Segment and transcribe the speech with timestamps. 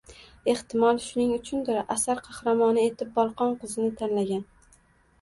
[0.53, 4.47] Ehtimol, shuning uchundir asar qahramoni etib bolqon qizini tanlagan